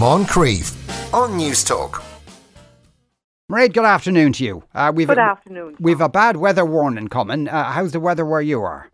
Moncrieff 0.00 0.72
on 1.12 1.32
Newstalk. 1.38 2.02
Mairead, 3.52 3.74
good 3.74 3.84
afternoon 3.84 4.32
to 4.32 4.44
you. 4.44 4.64
Uh, 4.74 4.90
we've 4.94 5.08
good 5.08 5.18
a, 5.18 5.20
afternoon. 5.20 5.76
We've 5.78 6.00
a 6.00 6.08
bad 6.08 6.38
weather 6.38 6.64
warning 6.64 7.08
coming. 7.08 7.48
Uh, 7.48 7.70
how's 7.70 7.92
the 7.92 8.00
weather 8.00 8.24
where 8.24 8.40
you 8.40 8.62
are? 8.62 8.90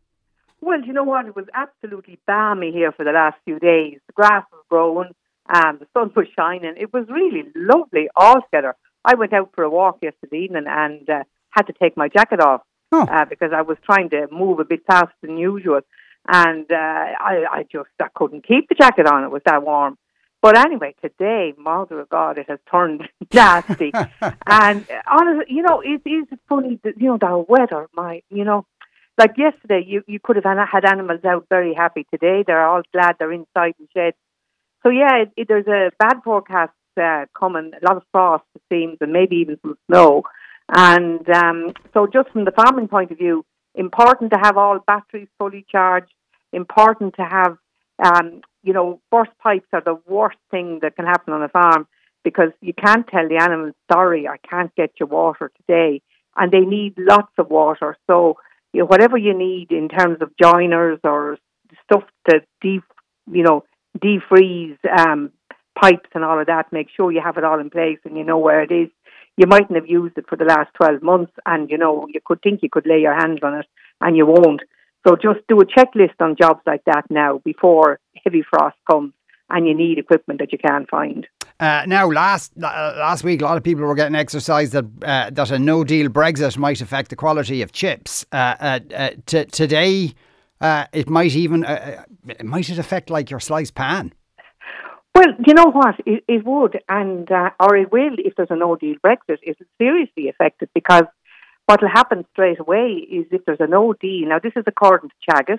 Well, 0.60 0.80
you 0.82 0.92
know 0.92 1.04
what? 1.04 1.26
It 1.26 1.36
was 1.36 1.44
absolutely 1.54 2.18
balmy 2.26 2.72
here 2.72 2.90
for 2.90 3.04
the 3.04 3.12
last 3.12 3.36
few 3.44 3.60
days. 3.60 4.00
The 4.08 4.14
grass 4.14 4.46
was 4.50 4.64
growing, 4.68 5.10
and 5.48 5.78
the 5.78 5.86
sun 5.96 6.10
was 6.16 6.26
shining. 6.36 6.74
It 6.76 6.92
was 6.92 7.06
really 7.08 7.52
lovely 7.54 8.08
altogether. 8.16 8.74
I 9.04 9.14
went 9.14 9.32
out 9.32 9.50
for 9.54 9.62
a 9.62 9.70
walk 9.70 9.98
yesterday 10.02 10.38
evening 10.38 10.64
and 10.66 11.08
uh, 11.08 11.22
had 11.50 11.68
to 11.68 11.72
take 11.80 11.96
my 11.96 12.08
jacket 12.08 12.40
off 12.40 12.62
oh. 12.90 13.02
uh, 13.02 13.26
because 13.26 13.52
I 13.54 13.62
was 13.62 13.78
trying 13.84 14.10
to 14.10 14.26
move 14.32 14.58
a 14.58 14.64
bit 14.64 14.80
faster 14.84 15.14
than 15.22 15.38
usual, 15.38 15.82
and 16.26 16.66
uh, 16.68 16.74
I, 16.74 17.44
I 17.48 17.62
just 17.70 17.90
I 18.02 18.08
couldn't 18.12 18.44
keep 18.44 18.68
the 18.68 18.74
jacket 18.74 19.06
on. 19.06 19.22
It 19.22 19.30
was 19.30 19.42
that 19.46 19.62
warm. 19.62 19.98
But 20.46 20.58
anyway, 20.58 20.94
today, 21.02 21.54
Mother 21.58 21.98
of 21.98 22.08
God, 22.08 22.38
it 22.38 22.48
has 22.48 22.60
turned 22.70 23.08
nasty. 23.34 23.90
and 24.46 24.86
honestly, 25.08 25.46
you 25.48 25.62
know, 25.62 25.80
it 25.80 26.08
is 26.08 26.26
funny 26.48 26.78
that, 26.84 27.00
you 27.00 27.08
know, 27.08 27.18
the 27.18 27.44
weather, 27.48 27.88
my, 27.94 28.22
you 28.30 28.44
know, 28.44 28.64
like 29.18 29.32
yesterday, 29.36 29.82
you, 29.84 30.04
you 30.06 30.20
could 30.20 30.36
have 30.36 30.44
had 30.44 30.84
animals 30.84 31.24
out 31.24 31.46
very 31.48 31.74
happy. 31.74 32.06
Today, 32.12 32.44
they're 32.46 32.64
all 32.64 32.82
glad 32.92 33.16
they're 33.18 33.32
inside 33.32 33.74
and 33.80 33.88
sheds. 33.92 34.16
So, 34.84 34.90
yeah, 34.90 35.22
it, 35.22 35.32
it, 35.36 35.48
there's 35.48 35.66
a 35.66 35.90
bad 35.98 36.22
forecast 36.22 36.70
uh, 36.96 37.24
coming, 37.36 37.72
a 37.74 37.84
lot 37.84 37.96
of 37.96 38.04
frost, 38.12 38.44
it 38.54 38.62
seems, 38.72 38.98
and 39.00 39.12
maybe 39.12 39.34
even 39.38 39.58
some 39.62 39.76
snow. 39.88 40.22
And 40.68 41.28
um, 41.28 41.72
so, 41.92 42.06
just 42.06 42.30
from 42.30 42.44
the 42.44 42.52
farming 42.52 42.86
point 42.86 43.10
of 43.10 43.18
view, 43.18 43.44
important 43.74 44.32
to 44.32 44.38
have 44.40 44.56
all 44.56 44.78
batteries 44.86 45.26
fully 45.40 45.66
charged, 45.68 46.14
important 46.52 47.16
to 47.16 47.24
have 47.24 47.58
um, 47.98 48.42
you 48.66 48.72
know, 48.72 49.00
burst 49.12 49.30
pipes 49.40 49.68
are 49.72 49.80
the 49.80 49.98
worst 50.08 50.38
thing 50.50 50.80
that 50.82 50.96
can 50.96 51.06
happen 51.06 51.32
on 51.32 51.42
a 51.42 51.48
farm 51.48 51.86
because 52.24 52.50
you 52.60 52.74
can't 52.74 53.06
tell 53.06 53.28
the 53.28 53.36
animals, 53.36 53.74
sorry, 53.90 54.26
I 54.26 54.38
can't 54.38 54.74
get 54.74 54.90
you 54.98 55.06
water 55.06 55.52
today. 55.56 56.02
And 56.36 56.50
they 56.50 56.60
need 56.60 56.94
lots 56.98 57.32
of 57.38 57.48
water. 57.48 57.96
So, 58.08 58.38
you 58.72 58.80
know, 58.80 58.86
whatever 58.86 59.16
you 59.16 59.38
need 59.38 59.70
in 59.70 59.88
terms 59.88 60.18
of 60.20 60.32
joiners 60.42 60.98
or 61.04 61.38
stuff 61.84 62.02
to 62.28 62.40
deep, 62.60 62.82
you 63.30 63.44
know, 63.44 63.62
defreeze 63.96 64.78
um, 64.98 65.30
pipes 65.80 66.10
and 66.14 66.24
all 66.24 66.40
of 66.40 66.48
that, 66.48 66.72
make 66.72 66.88
sure 66.94 67.12
you 67.12 67.22
have 67.24 67.38
it 67.38 67.44
all 67.44 67.60
in 67.60 67.70
place 67.70 67.98
and 68.04 68.18
you 68.18 68.24
know 68.24 68.38
where 68.38 68.62
it 68.62 68.72
is. 68.72 68.88
You 69.36 69.46
mightn't 69.46 69.76
have 69.76 69.88
used 69.88 70.18
it 70.18 70.28
for 70.28 70.36
the 70.36 70.44
last 70.44 70.70
12 70.74 71.02
months 71.04 71.32
and, 71.46 71.70
you 71.70 71.78
know, 71.78 72.08
you 72.12 72.20
could 72.24 72.42
think 72.42 72.64
you 72.64 72.68
could 72.68 72.86
lay 72.86 72.98
your 72.98 73.14
hands 73.14 73.38
on 73.44 73.54
it 73.54 73.66
and 74.00 74.16
you 74.16 74.26
won't. 74.26 74.62
So 75.06 75.14
just 75.14 75.46
do 75.48 75.60
a 75.60 75.64
checklist 75.64 76.18
on 76.18 76.34
jobs 76.36 76.62
like 76.66 76.82
that 76.86 77.04
now 77.08 77.40
before 77.44 78.00
heavy 78.26 78.42
frost 78.42 78.76
comes 78.90 79.12
and 79.48 79.66
you 79.66 79.74
need 79.74 79.98
equipment 79.98 80.40
that 80.40 80.52
you 80.52 80.58
can't 80.58 80.88
find. 80.90 81.26
Uh, 81.58 81.84
now, 81.86 82.06
last 82.10 82.52
uh, 82.58 82.94
last 82.98 83.24
week, 83.24 83.40
a 83.40 83.44
lot 83.44 83.56
of 83.56 83.62
people 83.62 83.84
were 83.84 83.94
getting 83.94 84.16
exercised 84.16 84.72
that 84.72 84.84
uh, 85.02 85.30
that 85.30 85.50
a 85.50 85.58
No 85.58 85.84
Deal 85.84 86.08
Brexit 86.08 86.58
might 86.58 86.82
affect 86.82 87.08
the 87.08 87.16
quality 87.16 87.62
of 87.62 87.72
chips. 87.72 88.26
Uh, 88.30 88.56
uh, 88.60 88.80
uh, 88.94 89.10
t- 89.24 89.46
today, 89.46 90.12
it 90.60 91.08
might 91.08 91.34
even 91.34 91.60
might 92.42 92.68
it 92.68 92.78
affect 92.78 93.08
like 93.08 93.30
your 93.30 93.40
sliced 93.40 93.74
pan. 93.74 94.12
Well, 95.14 95.28
you 95.46 95.54
know 95.54 95.70
what? 95.70 95.94
It, 96.04 96.24
it 96.28 96.44
would, 96.44 96.78
and 96.90 97.30
or 97.58 97.76
it 97.76 97.90
will 97.90 98.16
if 98.18 98.34
there's 98.36 98.50
a 98.50 98.56
No 98.56 98.76
Deal 98.76 98.96
Brexit. 99.02 99.38
It'll 99.42 99.66
seriously 99.78 100.28
affect 100.28 100.60
it 100.60 100.68
because 100.74 101.04
what 101.66 101.80
will 101.80 101.88
happen 101.88 102.24
straight 102.32 102.60
away 102.60 103.06
is 103.10 103.26
if 103.30 103.44
there's 103.44 103.60
a 103.60 103.66
no 103.66 103.92
deal, 103.92 104.28
now 104.28 104.38
this 104.38 104.52
is 104.56 104.64
according 104.66 105.10
to 105.10 105.30
Teagasc, 105.30 105.58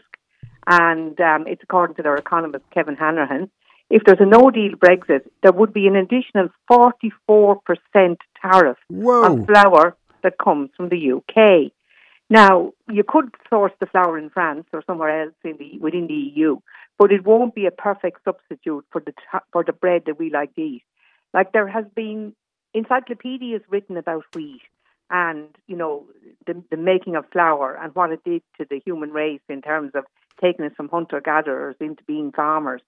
and 0.68 1.20
um, 1.22 1.48
it's 1.48 1.64
according 1.64 1.96
to 1.96 2.04
their 2.04 2.16
economist 2.16 2.66
Kevin 2.72 2.96
Hanrahan, 2.96 3.50
if 3.90 4.04
there's 4.04 4.20
a 4.20 4.26
no 4.26 4.52
deal 4.52 4.74
Brexit, 4.74 5.22
there 5.42 5.54
would 5.54 5.74
be 5.74 5.88
an 5.88 5.96
additional 5.96 6.50
44% 6.70 8.18
tariff 8.42 8.78
Whoa. 8.90 9.24
on 9.24 9.46
flour 9.46 9.96
that 10.24 10.38
comes 10.38 10.70
from 10.76 10.90
the 10.90 11.14
UK. 11.14 11.72
Now, 12.30 12.74
you 12.92 13.06
could 13.08 13.34
source 13.50 13.72
the 13.80 13.86
flour 13.86 14.18
in 14.18 14.30
France 14.30 14.66
or 14.74 14.84
somewhere 14.86 15.24
else 15.24 15.34
in 15.46 15.56
the, 15.58 15.80
within 15.80 16.08
the 16.08 16.14
EU, 16.14 16.58
but 17.00 17.14
it 17.14 17.26
won't 17.26 17.56
be 17.56 17.66
a 17.66 17.72
perfect 17.72 18.20
substitute 18.26 18.86
for 18.92 19.02
the 19.02 19.14
for 19.54 19.64
the 19.64 19.72
bread 19.72 20.04
that 20.08 20.20
we 20.20 20.30
like 20.30 20.54
to 20.56 20.62
eat. 20.62 20.84
Like 21.34 21.54
there 21.54 21.70
has 21.70 21.86
been 21.96 22.34
encyclopedias 22.74 23.62
written 23.70 23.96
about 23.96 24.26
wheat, 24.36 24.62
and 25.10 25.48
you 25.68 25.78
know 25.78 26.06
the, 26.46 26.62
the 26.70 26.76
making 26.76 27.16
of 27.16 27.24
flour 27.32 27.80
and 27.82 27.96
what 27.96 28.12
it 28.12 28.26
did 28.26 28.42
to 28.58 28.66
the 28.70 28.82
human 28.86 29.12
race 29.12 29.40
in 29.48 29.62
terms 29.62 29.92
of 29.96 30.04
taking 30.42 30.66
us 30.66 30.72
from 30.76 30.90
hunter 30.90 31.22
gatherers 31.22 31.76
into 31.80 32.04
being 32.04 32.32
farmers. 32.32 32.82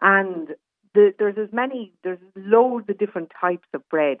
And 0.00 0.48
the, 0.94 1.12
there's 1.18 1.38
as 1.38 1.52
many, 1.52 1.92
there's 2.02 2.18
loads 2.36 2.88
of 2.88 2.98
different 2.98 3.32
types 3.40 3.68
of 3.74 3.88
bread. 3.88 4.18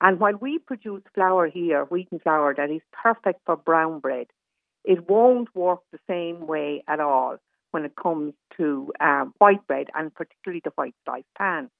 And 0.00 0.18
while 0.18 0.34
we 0.34 0.58
produce 0.58 1.02
flour 1.14 1.46
here, 1.46 1.84
wheaten 1.84 2.18
flour 2.18 2.54
that 2.56 2.70
is 2.70 2.82
perfect 2.92 3.40
for 3.46 3.56
brown 3.56 4.00
bread, 4.00 4.26
it 4.84 5.08
won't 5.08 5.54
work 5.54 5.80
the 5.92 5.98
same 6.08 6.46
way 6.46 6.82
at 6.88 6.98
all 6.98 7.36
when 7.70 7.84
it 7.84 7.94
comes 7.94 8.34
to 8.56 8.92
um, 9.00 9.32
white 9.38 9.66
bread 9.66 9.88
and 9.94 10.12
particularly 10.14 10.60
the 10.64 10.72
white 10.74 10.94
sliced 11.04 11.26
pan. 11.38 11.70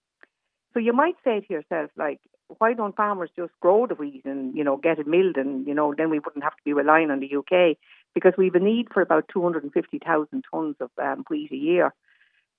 So 0.73 0.79
you 0.79 0.93
might 0.93 1.17
say 1.25 1.41
to 1.41 1.53
yourself, 1.53 1.91
like, 1.97 2.21
why 2.59 2.75
don't 2.75 2.97
farmers 2.97 3.31
just 3.37 3.53
grow 3.61 3.87
the 3.87 3.95
wheat 3.95 4.25
and 4.25 4.55
you 4.57 4.65
know 4.65 4.77
get 4.77 4.99
it 4.99 5.07
milled 5.07 5.37
and 5.37 5.67
you 5.67 5.75
know 5.75 5.95
then 5.97 6.11
we 6.11 6.19
wouldn't 6.19 6.45
have 6.45 6.57
to 6.57 6.63
be 6.65 6.73
relying 6.73 7.11
on 7.11 7.21
the 7.21 7.37
UK 7.37 7.77
because 8.15 8.35
we 8.37 8.47
have 8.47 8.55
a 8.55 8.61
need 8.61 8.89
for 8.93 9.03
about 9.03 9.29
250,000 9.33 10.45
tons 10.51 10.77
of 10.81 10.91
um, 11.03 11.25
wheat 11.29 11.53
a 11.53 11.57
year. 11.57 11.95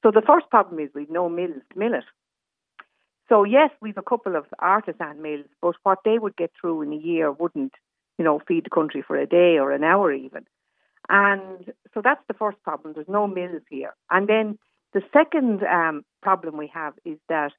So 0.04 0.12
the 0.12 0.22
first 0.26 0.50
problem 0.50 0.80
is 0.80 0.90
we've 0.94 1.10
no 1.10 1.30
mills 1.30 1.62
to 1.72 1.80
mill 1.80 1.94
it. 1.94 2.04
So 3.30 3.44
yes, 3.44 3.72
we've 3.82 3.98
a 3.98 4.04
couple 4.04 4.36
of 4.36 4.46
artisan 4.60 5.22
mills, 5.22 5.46
but 5.62 5.76
what 5.84 6.00
they 6.04 6.20
would 6.20 6.36
get 6.36 6.52
through 6.60 6.82
in 6.82 6.94
a 6.94 6.98
year 6.98 7.32
wouldn't, 7.32 7.74
you 8.18 8.26
know, 8.26 8.42
feed 8.48 8.66
the 8.66 8.70
country 8.70 9.02
for 9.02 9.16
a 9.16 9.26
day 9.26 9.58
or 9.58 9.72
an 9.72 9.84
hour 9.84 10.12
even. 10.12 10.46
And 11.10 11.72
so 11.94 12.02
that's 12.04 12.24
the 12.28 12.34
first 12.34 12.62
problem. 12.64 12.94
There's 12.94 13.08
no 13.08 13.28
mills 13.28 13.64
here. 13.70 13.94
And 14.10 14.28
then 14.28 14.58
the 14.94 15.02
second 15.12 15.64
um, 15.64 16.06
problem 16.22 16.58
we 16.58 16.68
have 16.74 16.94
is 17.06 17.18
that 17.30 17.52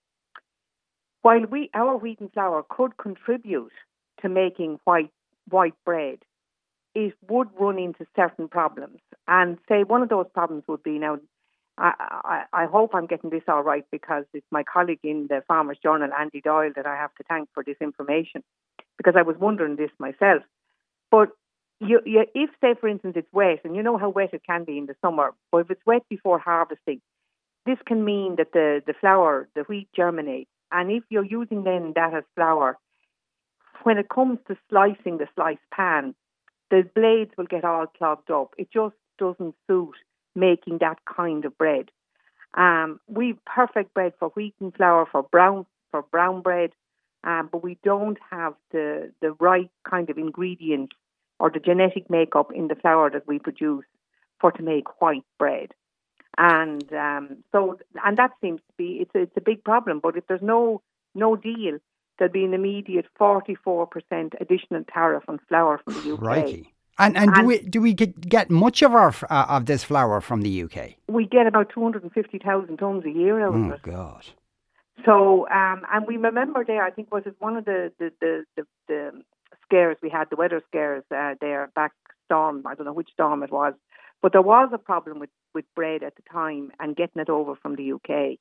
while 1.23 1.45
we 1.51 1.71
our 1.75 1.97
wheat 1.97 2.21
and 2.21 2.33
flour 2.33 2.65
could 2.69 2.97
contribute 2.97 3.73
to 4.21 4.29
making 4.29 4.79
white 4.85 5.11
white 5.49 5.75
bread, 5.85 6.19
it 6.95 7.15
would 7.29 7.49
run 7.59 7.79
into 7.79 8.07
certain 8.15 8.49
problems. 8.49 9.01
And 9.27 9.59
say 9.69 9.83
one 9.85 10.03
of 10.03 10.09
those 10.09 10.27
problems 10.33 10.65
would 10.69 10.83
be 10.83 10.99
now. 10.99 11.19
I, 11.77 11.93
I, 12.53 12.63
I 12.63 12.67
hope 12.67 12.95
I'm 12.95 13.07
getting 13.07 13.31
this 13.31 13.43
all 13.49 13.63
right 13.65 13.85
because 13.91 14.25
it's 14.33 14.47
my 14.53 14.63
colleague 14.63 15.01
in 15.03 15.27
the 15.29 15.43
Farmers 15.49 15.79
Journal, 15.83 16.11
Andy 16.17 16.41
Doyle, 16.41 16.71
that 16.77 16.87
I 16.87 16.95
have 16.95 17.13
to 17.17 17.25
thank 17.25 17.49
for 17.53 17.65
this 17.65 17.77
information 17.81 18.45
because 18.97 19.15
I 19.17 19.23
was 19.23 19.37
wondering 19.39 19.75
this 19.75 19.91
myself. 19.99 20.43
But 21.11 21.31
you, 21.81 22.01
you, 22.05 22.27
if, 22.35 22.51
say, 22.61 22.75
for 22.81 22.89
instance, 22.89 23.15
it's 23.17 23.33
wet, 23.33 23.61
and 23.65 23.75
you 23.75 23.83
know 23.83 23.99
how 23.99 24.09
wet 24.09 24.33
it 24.33 24.43
can 24.47 24.65
be 24.65 24.79
in 24.79 24.87
the 24.87 24.95
summer, 25.03 25.33
but 25.51 25.59
if 25.59 25.71
it's 25.71 25.87
wet 25.87 26.03
before 26.09 26.39
harvesting, 26.39 27.01
this 27.67 27.79
can 27.87 28.05
mean 28.05 28.37
that 28.37 28.53
the, 28.53 28.83
the 28.87 28.95
flour, 28.95 29.49
the 29.55 29.63
wheat 29.63 29.89
germinates, 29.97 30.51
and 30.71 30.91
if 30.91 31.03
you're 31.09 31.25
using 31.25 31.65
then 31.65 31.93
that 31.97 32.15
as 32.15 32.25
flour, 32.35 32.79
when 33.83 33.99
it 33.99 34.09
comes 34.09 34.39
to 34.49 34.57
slicing 34.69 35.19
the 35.19 35.27
sliced 35.35 35.61
pan, 35.73 36.15
the 36.83 36.91
blades 36.95 37.33
will 37.37 37.47
get 37.47 37.65
all 37.65 37.87
clogged 37.87 38.31
up. 38.31 38.55
It 38.59 38.69
just 38.73 38.95
doesn't 39.19 39.55
suit 39.69 39.95
making 40.35 40.79
that 40.79 40.99
kind 41.05 41.45
of 41.45 41.57
bread. 41.57 41.91
Um, 42.55 43.01
we've 43.09 43.39
perfect 43.45 43.95
bread 43.95 44.13
for 44.19 44.29
wheaten 44.31 44.73
flour, 44.73 45.07
for 45.11 45.23
brown 45.23 45.67
for 45.91 46.03
brown 46.03 46.43
bread, 46.43 46.71
um, 47.23 47.49
but 47.51 47.63
we 47.63 47.79
don't 47.85 48.19
have 48.31 48.55
the 48.71 49.13
the 49.21 49.33
right 49.33 49.71
kind 49.89 50.11
of 50.11 50.19
ingredients 50.19 50.97
or 51.39 51.51
the 51.51 51.61
genetic 51.61 52.09
makeup 52.11 52.53
in 52.55 52.69
the 52.69 52.75
flour 52.77 53.11
that 53.11 53.27
we 53.27 53.39
produce 53.39 53.85
for 54.41 54.53
to 54.53 54.63
make 54.63 55.01
white 55.01 55.25
bread 55.39 55.73
and 56.37 56.93
um, 56.93 57.39
so 57.53 57.79
and 58.05 58.19
that 58.19 58.33
seems 58.41 58.61
to 58.61 58.73
be 58.77 58.99
it's 59.01 59.15
a, 59.15 59.23
it's 59.23 59.37
a 59.37 59.41
big 59.41 59.63
problem. 59.65 60.01
But 60.01 60.17
if 60.17 60.27
there's 60.27 60.43
no 60.43 60.83
no 61.15 61.37
deal, 61.37 61.79
there'll 62.19 62.33
be 62.33 62.45
an 62.45 62.55
immediate 62.55 63.07
forty 63.17 63.55
four 63.55 63.87
percent 63.87 64.35
additional 64.41 64.85
tariff 64.93 65.25
on 65.29 65.41
flour 65.49 65.81
from 65.85 65.95
the 65.95 66.15
UK. 66.15 66.21
Righty. 66.21 66.75
And, 66.97 67.17
and, 67.17 67.31
and 67.31 67.35
do 67.35 67.47
we 67.47 67.59
do 67.59 67.81
we 67.81 67.93
get, 67.93 68.29
get 68.29 68.51
much 68.51 68.83
of 68.83 68.95
our 68.95 69.13
uh, 69.29 69.47
of 69.49 69.67
this 69.67 69.83
flour 69.83 70.21
from 70.21 70.43
the 70.43 70.63
UK? 70.63 70.95
We 71.09 71.27
get 71.27 71.47
about 71.47 71.71
two 71.75 71.83
hundred 71.83 72.05
and 72.05 72.13
fifty 72.13 72.39
thousand 72.39 72.77
tons 72.77 73.05
a 73.05 73.11
year 73.11 73.45
out 73.45 73.55
oh, 73.55 73.65
of 73.65 73.73
it. 73.73 73.83
God! 73.83 74.27
So 75.05 75.49
um, 75.49 75.83
and 75.93 76.07
we 76.07 76.17
remember 76.17 76.65
there, 76.65 76.85
I 76.85 76.91
think 76.91 77.13
was 77.13 77.25
it 77.27 77.35
one 77.41 77.57
of 77.57 77.65
the 77.65 77.93
the, 77.99 78.13
the, 78.21 78.45
the, 78.57 78.67
the 78.87 79.23
scares 79.65 79.97
we 80.03 80.11
had, 80.11 80.31
the 80.31 80.37
weather 80.37 80.63
scares 80.69 81.03
uh, 81.15 81.35
there 81.41 81.71
back 81.75 81.93
storm. 82.27 82.63
I 82.67 82.75
don't 82.75 82.87
know 82.87 82.93
which 82.93 83.11
storm 83.13 83.43
it 83.43 83.51
was, 83.51 83.75
but 84.23 84.33
there 84.33 84.43
was 84.43 84.71
a 84.73 84.79
problem 84.79 85.19
with, 85.19 85.31
with 85.53 85.65
bread 85.75 86.03
at 86.03 86.17
the 86.17 86.23
time 86.33 86.73
and 86.81 86.97
getting 86.97 87.21
it 87.21 87.29
over 87.29 87.55
from 87.57 87.77
the 87.77 87.93
UK. 87.93 88.39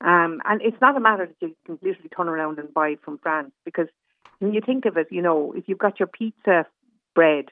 Um, 0.00 0.40
and 0.44 0.60
it's 0.62 0.80
not 0.80 0.96
a 0.96 1.00
matter 1.00 1.26
that 1.26 1.46
you 1.46 1.56
can 1.64 1.78
literally 1.82 2.10
turn 2.14 2.28
around 2.28 2.58
and 2.58 2.72
buy 2.72 2.96
from 3.02 3.18
France 3.18 3.52
because 3.64 3.88
when 4.38 4.52
you 4.52 4.60
think 4.60 4.84
of 4.84 4.96
it, 4.96 5.08
you 5.10 5.22
know, 5.22 5.52
if 5.56 5.64
you've 5.66 5.78
got 5.78 5.98
your 5.98 6.06
pizza 6.06 6.66
bread, 7.14 7.46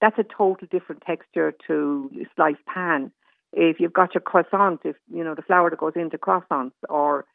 that's 0.00 0.18
a 0.18 0.24
total 0.24 0.66
different 0.70 1.02
texture 1.06 1.52
to 1.66 2.10
sliced 2.34 2.64
pan. 2.66 3.12
If 3.52 3.80
you've 3.80 3.92
got 3.92 4.14
your 4.14 4.22
croissant, 4.22 4.80
if 4.84 4.96
you 5.12 5.22
know 5.22 5.34
the 5.34 5.42
flour 5.42 5.68
that 5.68 5.78
goes 5.78 5.92
into 5.94 6.16
croissants, 6.16 6.72
or 6.88 7.26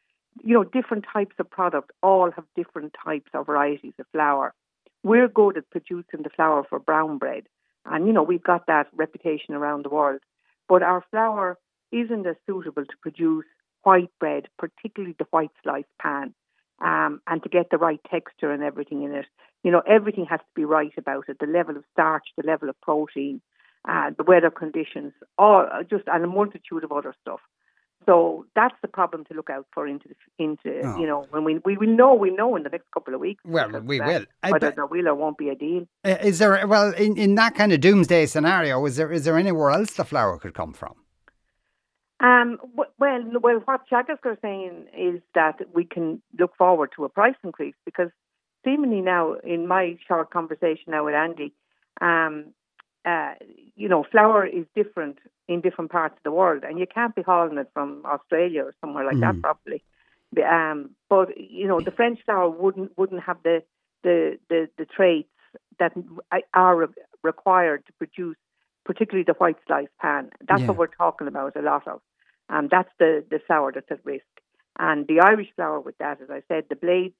you 0.42 0.54
know, 0.54 0.64
different 0.64 1.04
types 1.10 1.36
of 1.38 1.48
product 1.48 1.92
all 2.02 2.30
have 2.30 2.44
different 2.56 2.94
types 3.04 3.30
of 3.34 3.46
varieties 3.46 3.94
of 3.98 4.06
flour. 4.12 4.54
We're 5.02 5.28
good 5.28 5.56
at 5.56 5.70
producing 5.70 6.22
the 6.22 6.30
flour 6.30 6.64
for 6.68 6.78
brown 6.78 7.18
bread, 7.18 7.44
and 7.84 8.06
you 8.06 8.12
know 8.12 8.22
we've 8.22 8.42
got 8.42 8.66
that 8.66 8.88
reputation 8.94 9.54
around 9.54 9.84
the 9.84 9.90
world. 9.90 10.20
But 10.68 10.82
our 10.82 11.04
flour 11.10 11.58
isn't 11.92 12.26
as 12.26 12.36
suitable 12.46 12.84
to 12.84 12.96
produce 13.00 13.44
white 13.86 14.10
bread, 14.18 14.48
particularly 14.58 15.14
the 15.16 15.26
white 15.30 15.52
slice 15.62 15.84
pan, 16.02 16.34
um, 16.80 17.20
and 17.28 17.42
to 17.44 17.48
get 17.48 17.70
the 17.70 17.78
right 17.78 18.00
texture 18.10 18.50
and 18.50 18.62
everything 18.62 19.04
in 19.04 19.12
it. 19.12 19.26
You 19.62 19.70
know, 19.70 19.82
everything 19.86 20.26
has 20.26 20.40
to 20.40 20.54
be 20.54 20.64
right 20.64 20.92
about 20.98 21.24
it: 21.28 21.38
the 21.38 21.46
level 21.46 21.76
of 21.76 21.84
starch, 21.92 22.24
the 22.36 22.46
level 22.46 22.68
of 22.68 22.80
protein, 22.80 23.40
uh, 23.88 24.10
the 24.16 24.24
weather 24.24 24.50
conditions, 24.50 25.12
all 25.38 25.66
just 25.88 26.04
and 26.08 26.24
a 26.24 26.26
multitude 26.26 26.82
of 26.82 26.90
other 26.90 27.14
stuff. 27.22 27.40
So 28.04 28.44
that's 28.54 28.74
the 28.82 28.88
problem 28.88 29.24
to 29.24 29.34
look 29.34 29.50
out 29.50 29.66
for 29.72 29.88
into 29.88 30.08
the, 30.08 30.44
into 30.44 30.80
oh. 30.84 30.98
you 30.98 31.06
know 31.06 31.26
when 31.30 31.44
we 31.44 31.60
we 31.64 31.76
will 31.76 31.88
know 31.88 32.14
we 32.14 32.30
know 32.30 32.54
in 32.56 32.64
the 32.64 32.68
next 32.68 32.90
couple 32.92 33.14
of 33.14 33.20
weeks. 33.20 33.42
Well, 33.44 33.70
we 33.80 34.00
uh, 34.00 34.06
will. 34.06 34.24
Whether 34.48 34.72
there 34.72 34.86
will 34.86 35.08
or 35.08 35.14
won't 35.14 35.38
be 35.38 35.48
a 35.48 35.54
deal. 35.54 35.86
Uh, 36.04 36.16
is 36.20 36.38
there 36.40 36.66
well 36.66 36.92
in, 36.92 37.16
in 37.16 37.36
that 37.36 37.54
kind 37.54 37.72
of 37.72 37.80
doomsday 37.80 38.26
scenario? 38.26 38.84
Is 38.84 38.96
there 38.96 39.10
is 39.12 39.24
there 39.24 39.38
anywhere 39.38 39.70
else 39.70 39.94
the 39.94 40.04
flour 40.04 40.38
could 40.38 40.54
come 40.54 40.72
from? 40.72 40.94
Um, 42.18 42.58
well, 42.74 42.88
well, 42.98 43.60
what 43.64 43.82
Teagasc 43.90 44.24
are 44.24 44.38
saying 44.40 44.86
is 44.96 45.20
that 45.34 45.60
we 45.74 45.84
can 45.84 46.22
look 46.38 46.56
forward 46.56 46.90
to 46.96 47.04
a 47.04 47.08
price 47.08 47.34
increase 47.44 47.74
because 47.84 48.10
seemingly 48.64 49.00
now, 49.00 49.34
in 49.34 49.66
my 49.66 49.98
short 50.08 50.30
conversation 50.30 50.88
now 50.88 51.04
with 51.04 51.14
Andy, 51.14 51.52
um, 52.00 52.46
uh, 53.04 53.34
you 53.76 53.88
know, 53.88 54.04
flour 54.10 54.46
is 54.46 54.64
different 54.74 55.18
in 55.46 55.60
different 55.60 55.92
parts 55.92 56.16
of 56.16 56.22
the 56.24 56.32
world, 56.32 56.64
and 56.64 56.78
you 56.78 56.86
can't 56.86 57.14
be 57.14 57.22
hauling 57.22 57.58
it 57.58 57.70
from 57.72 58.02
Australia 58.04 58.64
or 58.64 58.74
somewhere 58.80 59.04
like 59.04 59.16
mm. 59.16 59.20
that, 59.20 59.40
probably. 59.40 59.82
Um, 60.44 60.90
but 61.08 61.28
you 61.38 61.68
know, 61.68 61.80
the 61.80 61.92
French 61.92 62.18
flour 62.24 62.48
wouldn't 62.50 62.96
wouldn't 62.98 63.22
have 63.22 63.36
the 63.44 63.62
the 64.02 64.38
the, 64.48 64.68
the 64.76 64.84
traits 64.84 65.28
that 65.78 65.92
are 66.52 66.88
required 67.22 67.86
to 67.86 67.92
produce, 67.92 68.36
particularly 68.86 69.24
the 69.24 69.34
white 69.34 69.56
slice 69.66 69.88
pan. 70.00 70.30
That's 70.48 70.62
yeah. 70.62 70.68
what 70.68 70.76
we're 70.78 70.86
talking 70.86 71.26
about 71.26 71.56
a 71.56 71.62
lot 71.62 71.86
of. 71.86 72.00
Um, 72.48 72.68
that's 72.70 72.90
the 72.98 73.24
the 73.30 73.40
flour 73.46 73.72
that's 73.72 73.90
at 73.90 74.04
risk. 74.04 74.24
And 74.78 75.06
the 75.06 75.20
Irish 75.20 75.48
flour 75.56 75.80
with 75.80 75.98
that, 75.98 76.20
as 76.22 76.30
I 76.30 76.42
said, 76.48 76.64
the 76.68 76.76
blades, 76.76 77.14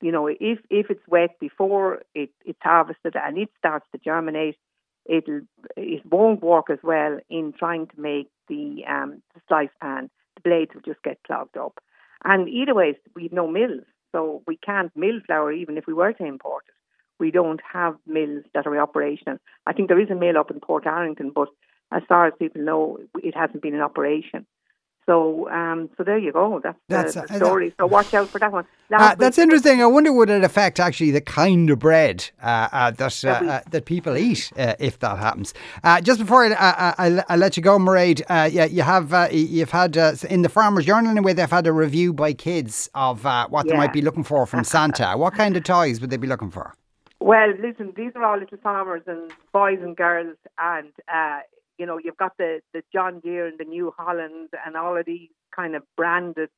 you 0.00 0.10
know, 0.10 0.26
if 0.26 0.58
if 0.70 0.90
it's 0.90 1.06
wet 1.06 1.38
before 1.38 2.02
it, 2.14 2.30
it's 2.44 2.58
harvested 2.62 3.14
and 3.16 3.38
it 3.38 3.50
starts 3.58 3.86
to 3.92 3.98
germinate, 3.98 4.56
it'll 5.06 5.42
it 5.76 6.04
won't 6.04 6.42
work 6.42 6.70
as 6.70 6.78
well 6.82 7.18
in 7.30 7.52
trying 7.56 7.86
to 7.86 8.00
make 8.00 8.30
the 8.48 8.84
um, 8.88 9.22
the 9.34 9.40
slice 9.48 9.74
pan. 9.80 10.10
The 10.36 10.42
blades 10.42 10.74
will 10.74 10.82
just 10.82 11.02
get 11.02 11.22
clogged 11.26 11.56
up. 11.56 11.78
And 12.24 12.48
either 12.48 12.74
way, 12.74 12.98
we've 13.14 13.32
no 13.32 13.46
mills, 13.46 13.84
so 14.12 14.42
we 14.46 14.56
can't 14.56 14.96
mill 14.96 15.20
flour 15.26 15.52
even 15.52 15.76
if 15.76 15.86
we 15.86 15.94
were 15.94 16.12
to 16.14 16.24
import 16.24 16.64
it. 16.68 16.74
We 17.18 17.30
don't 17.30 17.60
have 17.72 17.96
mills 18.06 18.44
that 18.54 18.66
are 18.66 18.80
operational. 18.80 19.38
I 19.66 19.72
think 19.72 19.88
there 19.88 20.00
is 20.00 20.10
a 20.10 20.14
mill 20.14 20.38
up 20.38 20.50
in 20.50 20.60
Portarlington, 20.60 21.32
but 21.34 21.48
as 21.92 22.02
far 22.08 22.26
as 22.26 22.34
people 22.38 22.62
know, 22.62 22.98
it 23.22 23.36
hasn't 23.36 23.62
been 23.62 23.74
in 23.74 23.80
operation. 23.80 24.46
So, 25.06 25.50
um, 25.50 25.90
so 25.98 26.04
there 26.04 26.18
you 26.18 26.32
go. 26.32 26.60
That's, 26.62 26.78
that's 26.88 27.14
the, 27.14 27.22
the 27.22 27.44
story. 27.44 27.68
Uh, 27.78 27.82
so 27.82 27.86
watch 27.86 28.14
out 28.14 28.28
for 28.28 28.38
that 28.38 28.50
one. 28.50 28.64
Uh, 28.90 29.14
that's 29.16 29.36
interesting. 29.36 29.82
I 29.82 29.86
wonder 29.86 30.12
would 30.12 30.30
it 30.30 30.44
affect 30.44 30.80
actually 30.80 31.10
the 31.10 31.20
kind 31.20 31.68
of 31.68 31.78
bread 31.78 32.30
uh, 32.42 32.68
uh 32.72 32.90
that 32.92 33.24
uh, 33.24 33.28
uh, 33.28 33.60
that 33.70 33.84
people 33.86 34.16
eat 34.16 34.52
if 34.56 34.98
that 35.00 35.18
happens. 35.18 35.52
just 36.02 36.20
before 36.20 36.44
I, 36.44 36.94
I, 36.98 37.24
I, 37.28 37.36
let 37.36 37.56
you 37.56 37.62
go, 37.62 37.78
Mairead, 37.78 38.22
yeah, 38.52 38.64
you 38.64 38.82
have 38.82 39.32
you've 39.32 39.70
had 39.70 39.96
in 40.30 40.42
the 40.42 40.48
Farmers 40.48 40.86
Journal 40.86 41.10
anyway. 41.10 41.34
They've 41.34 41.50
had 41.50 41.66
a 41.66 41.72
review 41.72 42.12
by 42.12 42.32
kids 42.32 42.88
of 42.94 43.24
what 43.24 43.66
yeah. 43.66 43.72
they 43.72 43.76
might 43.76 43.92
be 43.92 44.00
looking 44.00 44.24
for 44.24 44.46
from 44.46 44.64
Santa. 44.64 45.14
what 45.16 45.34
kind 45.34 45.56
of 45.56 45.64
toys 45.64 46.00
would 46.00 46.10
they 46.10 46.16
be 46.16 46.28
looking 46.28 46.50
for? 46.50 46.74
Well, 47.24 47.54
listen, 47.58 47.94
these 47.96 48.12
are 48.16 48.22
all 48.22 48.38
little 48.38 48.58
farmers 48.58 49.00
and 49.06 49.32
boys 49.50 49.78
and 49.80 49.96
girls, 49.96 50.36
and 50.58 50.92
uh, 51.10 51.38
you 51.78 51.86
know, 51.86 51.98
you've 51.98 52.18
got 52.18 52.36
the, 52.36 52.60
the 52.74 52.82
John 52.92 53.20
Deere 53.20 53.46
and 53.46 53.58
the 53.58 53.64
New 53.64 53.94
Holland 53.96 54.50
and 54.66 54.76
all 54.76 54.94
of 54.98 55.06
these 55.06 55.30
kind 55.56 55.74
of 55.74 55.84
branded 55.96 56.50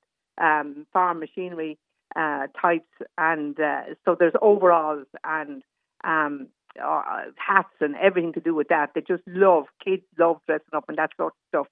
um, 0.43 0.85
farm 0.93 1.21
machinery 1.21 1.79
uh, 2.17 2.49
types. 2.61 2.91
And 3.17 3.57
uh, 3.61 3.95
so 4.05 4.17
there's 4.19 4.33
overalls 4.43 5.07
and 5.23 5.63
um, 6.03 6.49
uh, 6.85 7.03
hats 7.37 7.69
and 7.81 7.95
everything 7.95 8.33
to 8.33 8.41
do 8.41 8.53
with 8.53 8.67
that. 8.67 8.91
They 8.97 9.03
just 9.03 9.23
love, 9.29 9.67
kids 9.85 10.03
love 10.19 10.39
dressing 10.49 10.67
up 10.75 10.87
and 10.89 10.99
that 10.99 11.11
sort 11.17 11.35
of 11.35 11.49
stuff. 11.49 11.67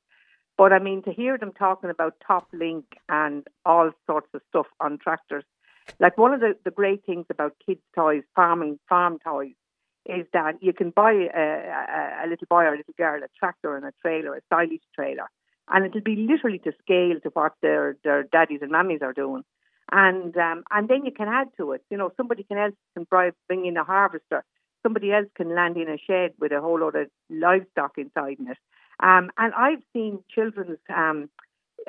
But 0.56 0.72
I 0.72 0.78
mean, 0.78 1.02
to 1.02 1.12
hear 1.12 1.36
them 1.36 1.50
talking 1.58 1.90
about 1.90 2.14
top 2.24 2.46
link 2.52 2.84
and 3.08 3.44
all 3.66 3.90
sorts 4.06 4.28
of 4.34 4.40
stuff 4.50 4.66
on 4.78 4.98
tractors, 4.98 5.42
like 6.00 6.18
one 6.18 6.32
of 6.32 6.40
the, 6.40 6.56
the 6.64 6.70
great 6.70 7.04
things 7.04 7.26
about 7.30 7.56
kids' 7.64 7.80
toys, 7.94 8.22
farming 8.34 8.78
farm 8.88 9.18
toys, 9.24 9.52
is 10.06 10.26
that 10.32 10.62
you 10.62 10.72
can 10.72 10.90
buy 10.90 11.12
a, 11.12 11.40
a, 11.40 12.24
a, 12.24 12.26
little 12.28 12.46
boy 12.48 12.62
or 12.62 12.74
a 12.74 12.76
little 12.76 12.94
girl 12.98 13.22
a 13.22 13.28
tractor 13.38 13.76
and 13.76 13.86
a 13.86 13.92
trailer, 14.02 14.34
a 14.34 14.40
stylish 14.46 14.82
trailer, 14.94 15.30
and 15.70 15.86
it'll 15.86 16.02
be 16.02 16.26
literally 16.28 16.58
to 16.58 16.72
scale 16.82 17.18
to 17.22 17.30
what 17.30 17.54
their 17.62 17.96
their 18.04 18.22
daddies 18.24 18.60
and 18.62 18.70
mummies 18.70 19.00
are 19.02 19.14
doing. 19.14 19.44
And 19.90 20.36
um, 20.36 20.64
and 20.70 20.88
then 20.88 21.04
you 21.04 21.12
can 21.12 21.28
add 21.28 21.48
to 21.58 21.72
it. 21.72 21.82
You 21.90 21.96
know, 21.96 22.10
somebody 22.16 22.42
can 22.42 22.58
else 22.58 22.74
can 22.94 23.06
bring 23.48 23.66
in 23.66 23.76
a 23.76 23.84
harvester. 23.84 24.44
Somebody 24.82 25.12
else 25.12 25.28
can 25.34 25.54
land 25.54 25.78
in 25.78 25.88
a 25.88 25.96
shed 25.96 26.32
with 26.38 26.52
a 26.52 26.60
whole 26.60 26.80
lot 26.80 26.94
of 26.94 27.08
livestock 27.30 27.92
inside 27.96 28.36
in 28.38 28.48
it. 28.48 28.58
Um, 29.00 29.30
and 29.38 29.52
I've 29.54 29.82
seen 29.92 30.22
children's 30.34 30.78
um, 30.94 31.30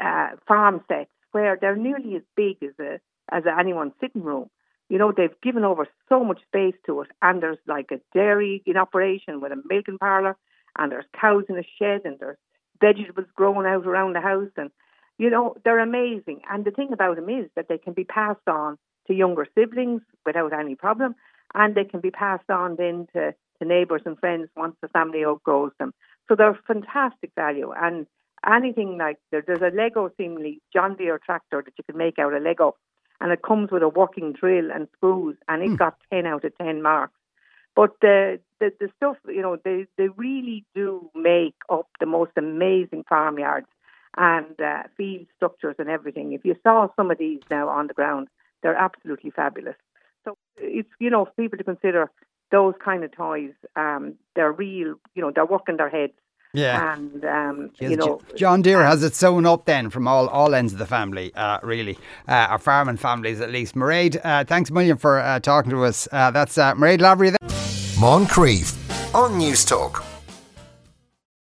uh, 0.02 0.30
farm 0.48 0.82
sets 0.88 1.12
where 1.32 1.58
they're 1.60 1.76
nearly 1.76 2.16
as 2.16 2.22
big 2.36 2.64
as 2.64 2.74
a 2.80 3.00
as 3.32 3.44
anyone's 3.48 3.94
sitting 4.00 4.24
room 4.24 4.50
you 4.90 4.98
know, 4.98 5.12
they've 5.12 5.42
given 5.42 5.64
over 5.64 5.88
so 6.10 6.24
much 6.24 6.42
space 6.44 6.76
to 6.86 7.02
it, 7.02 7.08
and 7.22 7.42
there's 7.42 7.58
like 7.68 7.90
a 7.92 8.00
dairy 8.14 8.62
in 8.66 8.78
operation 8.78 9.42
with 9.42 9.52
a 9.52 9.62
milking 9.68 9.98
parlour, 9.98 10.38
and 10.78 10.92
there's 10.92 11.06
cows 11.20 11.46
in 11.50 11.58
a 11.58 11.64
shed, 11.80 12.02
and 12.06 12.20
there's 12.20 12.38
vegetables 12.80 13.28
growing 13.36 13.66
out 13.66 13.88
around 13.88 14.14
the 14.14 14.22
house, 14.22 14.52
and 14.58 14.70
you 15.18 15.30
know 15.30 15.56
they're 15.64 15.80
amazing. 15.80 16.42
And 16.52 16.66
the 16.66 16.72
thing 16.72 16.94
about 16.94 17.16
them 17.16 17.30
is 17.30 17.50
that 17.56 17.68
they 17.68 17.80
can 17.80 17.94
be 17.94 18.04
passed 18.04 18.48
on 18.48 18.78
to 19.08 19.14
younger 19.14 19.48
siblings 19.58 20.02
without 20.26 20.54
any 20.54 20.76
problem, 20.76 21.16
and 21.56 21.74
they 21.74 21.86
can 21.86 22.00
be 22.00 22.12
passed 22.12 22.50
on 22.50 22.76
then 22.76 23.08
to, 23.14 23.34
to 23.60 23.68
neighbours 23.68 24.02
and 24.06 24.20
friends 24.20 24.50
once 24.56 24.76
the 24.82 24.88
family 24.90 25.26
outgrows 25.26 25.72
them. 25.80 25.94
So 26.28 26.36
they're 26.36 26.60
fantastic 26.68 27.32
value, 27.36 27.72
and 27.76 28.06
anything 28.48 29.00
like 29.00 29.18
there, 29.32 29.44
there's 29.46 29.62
a 29.62 29.76
Lego 29.76 30.12
seemingly 30.16 30.62
John 30.72 30.96
Deere 30.96 31.20
tractor 31.26 31.64
that 31.66 31.74
you 31.76 31.84
can 31.84 31.98
make 31.98 32.20
out 32.20 32.36
of 32.36 32.44
Lego 32.44 32.76
and 33.26 33.34
it 33.34 33.42
comes 33.42 33.72
with 33.72 33.82
a 33.82 33.90
working 33.90 34.34
drill 34.34 34.70
and 34.72 34.88
screws, 34.96 35.36
and 35.48 35.64
it 35.64 35.72
mm. 35.72 35.78
got 35.78 35.98
10 36.14 36.28
out 36.28 36.46
of 36.46 36.56
10 36.60 36.84
marks. 36.84 37.16
But 37.76 37.94
the, 38.00 38.40
the, 38.60 38.72
the 38.80 38.88
stuff, 38.98 39.18
you 39.28 39.42
know, 39.42 39.58
they, 39.66 39.88
they 39.98 40.10
really 40.10 40.64
do 40.76 41.10
make 41.16 41.56
up 41.68 41.88
the 42.00 42.06
most 42.06 42.34
amazing 42.38 43.04
farmyards 43.10 43.66
and 44.16 44.62
uh, 44.62 44.84
field 44.96 45.26
structures 45.38 45.76
and 45.80 45.90
everything. 45.90 46.34
If 46.34 46.46
you 46.46 46.56
saw 46.62 46.90
some 46.96 47.10
of 47.10 47.18
these 47.18 47.42
now 47.50 47.68
on 47.68 47.88
the 47.88 47.96
ground, 47.96 48.28
they're 48.62 48.76
absolutely 48.76 49.32
fabulous. 49.32 49.76
So 50.24 50.38
it's, 50.58 50.90
you 51.00 51.10
know, 51.10 51.26
people 51.36 51.58
to 51.58 51.64
consider 51.64 52.12
those 52.52 52.76
kind 52.78 53.04
of 53.04 53.12
toys, 53.12 53.54
um, 53.76 54.14
they're 54.36 54.52
real, 54.52 55.00
you 55.16 55.24
know, 55.24 55.32
they're 55.34 55.48
working 55.48 55.78
their 55.78 55.90
heads 55.90 56.14
yeah. 56.58 56.94
And, 56.94 57.26
um, 57.26 57.72
you 57.80 57.96
know. 57.96 58.22
John 58.36 58.62
Deere 58.62 58.84
has 58.84 59.04
it 59.04 59.16
sewn 59.16 59.46
up 59.46 59.66
then 59.66 59.90
from 59.90 60.08
all, 60.08 60.28
all 60.28 60.56
ends 60.56 60.74
of 60.74 60.80
the 60.80 60.86
family, 60.86 61.34
uh, 61.36 61.60
really. 61.64 61.98
Uh, 62.28 62.48
our 62.50 62.60
farming 62.60 62.98
families, 62.98 63.42
at 63.42 63.52
least. 63.52 63.76
Mairead, 63.76 64.20
uh, 64.24 64.44
thanks 64.44 64.70
a 64.70 64.74
million 64.74 64.98
for 64.98 65.20
uh, 65.20 65.40
talking 65.40 65.72
to 65.72 65.84
us. 65.84 66.08
Uh, 66.12 66.32
that's 66.32 66.58
uh, 66.58 66.74
Mairead 66.74 67.02
Lavery. 67.02 67.32
Moncrieff 68.00 68.76
on 69.14 69.40
Newstalk. 69.40 70.04